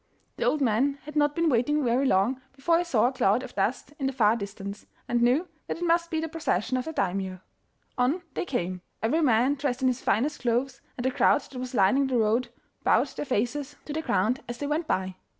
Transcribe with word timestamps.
The 0.37 0.45
old 0.45 0.61
man 0.61 0.97
had 1.03 1.15
not 1.15 1.35
been 1.35 1.47
waiting 1.47 1.83
very 1.83 2.07
long 2.07 2.41
before 2.55 2.79
he 2.79 2.83
saw 2.83 3.05
a 3.05 3.11
cloud 3.11 3.43
of 3.43 3.53
dust 3.53 3.93
in 3.99 4.07
the 4.07 4.11
far 4.11 4.35
distance, 4.35 4.87
and 5.07 5.21
knew 5.21 5.47
that 5.67 5.77
it 5.77 5.83
must 5.85 6.09
be 6.09 6.19
the 6.19 6.27
procession 6.27 6.75
of 6.75 6.85
the 6.85 6.91
Daimio. 6.91 7.39
On 7.99 8.23
they 8.33 8.43
came, 8.45 8.81
every 9.03 9.21
man 9.21 9.53
dressed 9.53 9.83
in 9.83 9.87
his 9.87 10.01
finest 10.01 10.39
clothes, 10.41 10.81
and 10.97 11.05
the 11.05 11.11
crowd 11.11 11.41
that 11.41 11.59
was 11.59 11.75
lining 11.75 12.07
the 12.07 12.17
road 12.17 12.49
bowed 12.83 13.09
their 13.09 13.25
faces 13.25 13.75
to 13.85 13.93
the 13.93 14.01
ground 14.01 14.41
as 14.49 14.57
they 14.57 14.65
went 14.65 14.87
by. 14.87 15.13